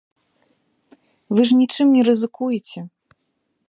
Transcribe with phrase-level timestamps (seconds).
[1.35, 2.79] Вы ж нічым не рызыкуеце.